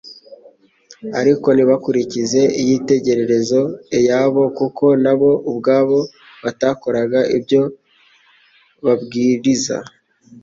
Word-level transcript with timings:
ariko 1.19 1.47
ntibakurikize 1.51 2.41
ieyitegererezo 2.59 3.61
eyabo, 3.99 4.43
kuko 4.57 4.85
na 5.03 5.13
bo 5.19 5.31
ubwabo 5.49 5.99
batakoraga 6.43 7.19
ibyo 7.37 7.61
babwiriza. 8.85 9.77